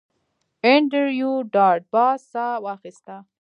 انډریو 0.67 1.31
ډاټ 1.53 1.81
باس 1.93 2.19
ساه 2.31 2.55
واخیسته 2.65 3.15